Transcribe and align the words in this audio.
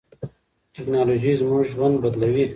ټیکنالوژي 0.75 1.33
زموږ 1.41 1.63
ژوند 1.73 1.95
بدلوي. 2.03 2.45